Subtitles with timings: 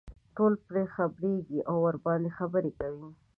[0.35, 3.09] ټول پرې خبرېږي او ورباندې خبرې کوي.